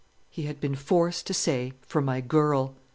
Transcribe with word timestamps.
He 0.31 0.45
had 0.47 0.59
been 0.59 0.73
forced 0.73 1.27
to 1.27 1.33
say, 1.35 1.73
"For 1.83 2.01
my 2.01 2.21
girl." 2.21 2.73